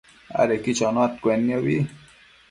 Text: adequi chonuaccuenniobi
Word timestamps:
adequi 0.41 0.71
chonuaccuenniobi 0.77 1.75